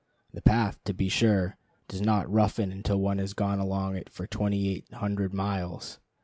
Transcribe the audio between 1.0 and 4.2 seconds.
sure, does not roughen until one has gone along it